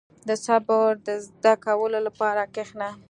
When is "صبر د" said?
0.45-1.09